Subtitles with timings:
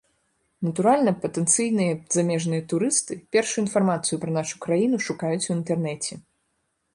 [0.67, 6.11] Натуральна, патэнцыйныя замежныя турысты першую інфармацыю пра нашу краіну шукаюць у інтэрнэце.